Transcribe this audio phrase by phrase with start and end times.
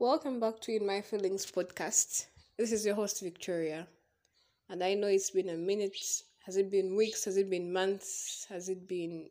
[0.00, 2.26] Welcome back to In My Feelings podcast.
[2.58, 3.86] This is your host, Victoria.
[4.68, 5.96] And I know it's been a minute.
[6.44, 7.24] Has it been weeks?
[7.26, 8.44] Has it been months?
[8.48, 9.30] Has it been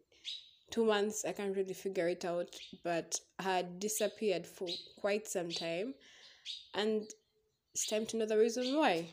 [0.72, 1.26] two months?
[1.28, 2.48] I can't really figure it out.
[2.82, 4.70] But I had disappeared for
[5.02, 5.96] quite some time.
[6.74, 7.04] And
[7.74, 9.10] it's time to know the reason why.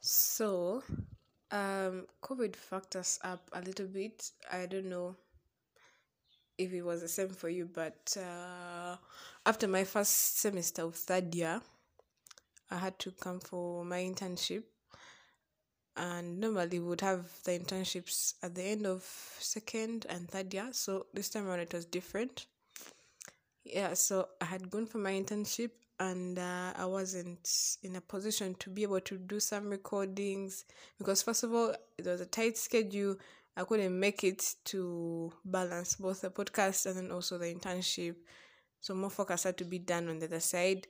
[0.00, 0.82] So,
[1.52, 4.32] um, COVID fucked us up a little bit.
[4.50, 5.14] I don't know
[6.58, 8.96] if it was the same for you, but uh,
[9.46, 11.62] after my first semester of third year,
[12.70, 14.64] I had to come for my internship.
[15.96, 19.02] And normally would have the internships at the end of
[19.40, 20.68] second and third year.
[20.70, 22.46] So this time around it was different.
[23.64, 25.70] Yeah, so I had gone for my internship
[26.00, 30.64] and uh, I wasn't in a position to be able to do some recordings
[30.98, 33.16] because first of all it was a tight schedule
[33.58, 38.14] I couldn't make it to balance both the podcast and then also the internship.
[38.80, 40.86] So more focus had to be done on the other side,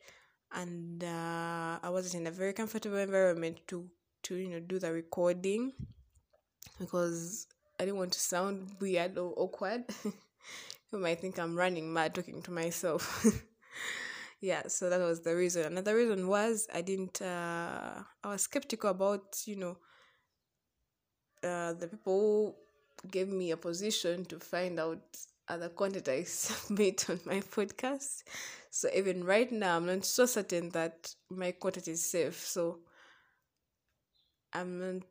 [0.52, 3.88] and uh, I wasn't in a very comfortable environment to
[4.24, 5.72] to you know do the recording
[6.78, 7.46] because
[7.80, 9.84] I didn't want to sound weird or awkward.
[10.04, 13.24] you might think I'm running mad talking to myself.
[14.42, 15.64] yeah, so that was the reason.
[15.64, 17.22] Another reason was I didn't.
[17.22, 19.78] Uh, I was skeptical about you know
[21.44, 22.56] uh, the people
[23.10, 24.98] gave me a position to find out
[25.48, 28.24] other content I submit on my podcast.
[28.70, 32.36] So even right now, I'm not so certain that my content is safe.
[32.36, 32.80] So
[34.52, 35.02] I'm not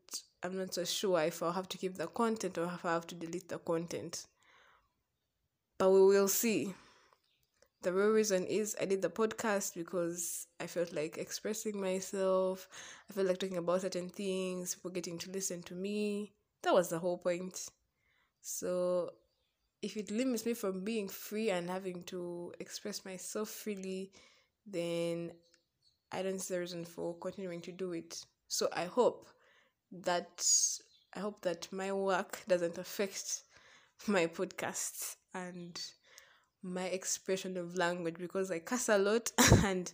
[0.44, 3.08] I'm not so sure if I'll have to keep the content or if I have
[3.08, 4.26] to delete the content.
[5.80, 6.74] But we will see.
[7.82, 12.68] The real reason is I did the podcast because I felt like expressing myself.
[13.10, 16.34] I felt like talking about certain things, people getting to listen to me.
[16.64, 17.70] That was the whole point.
[18.42, 19.12] So
[19.82, 24.12] if it limits me from being free and having to express myself freely,
[24.66, 25.32] then
[26.12, 28.26] I don't see the reason for continuing to do it.
[28.48, 29.28] So I hope
[29.92, 30.46] that
[31.16, 33.44] I hope that my work doesn't affect
[34.08, 35.80] my podcast and
[36.64, 39.32] my expression of language because I cuss a lot
[39.64, 39.92] and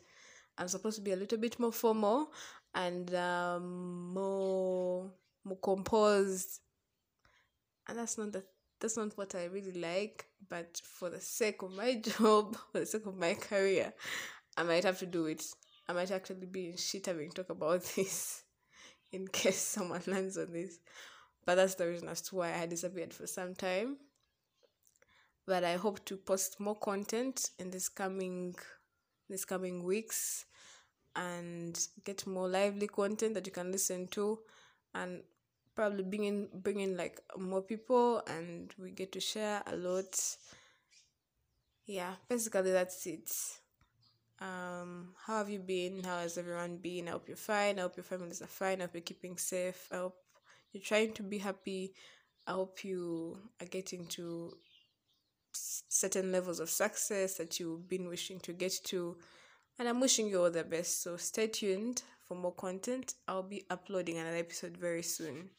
[0.58, 2.32] I'm supposed to be a little bit more formal
[2.74, 5.12] and um, more
[5.44, 6.62] more composed.
[7.88, 8.44] And that's not the
[8.80, 12.86] that's not what I really like but for the sake of my job for the
[12.86, 13.94] sake of my career
[14.56, 15.44] I might have to do it.
[15.88, 18.44] I might actually be in shit having talk about this
[19.12, 20.80] in case someone lands on this.
[21.46, 23.98] But that's the reason as to why I disappeared for some time
[25.46, 28.56] but I hope to post more content in this coming
[29.30, 30.46] this coming weeks
[31.16, 34.40] and get more lively content that you can listen to
[34.96, 35.22] and
[35.76, 40.20] probably bring in bring in like more people and we get to share a lot.
[41.86, 43.32] Yeah basically that's it.
[44.40, 46.04] Um how have you been?
[46.04, 47.08] How has everyone been?
[47.08, 47.80] I hope you're fine.
[47.80, 48.80] I hope your families are fine.
[48.80, 49.88] I hope you're keeping safe.
[49.92, 50.18] I hope
[50.72, 51.94] you're trying to be happy.
[52.46, 54.54] I hope you are getting to
[55.54, 59.18] certain levels of success that you've been wishing to get to.
[59.80, 61.02] And i'm wishing you all the best.
[61.02, 63.16] So stay tuned for more content.
[63.28, 65.50] I'll be uploading another episode very soon